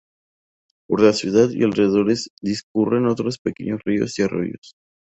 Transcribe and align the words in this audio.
Por 0.89 1.01
la 1.03 1.13
ciudad 1.13 1.51
y 1.51 1.63
alrededores 1.63 2.31
discurren 2.41 3.05
otros 3.05 3.37
pequeños 3.37 3.81
ríos 3.85 4.17
y 4.17 4.23
arroyos. 4.23 4.73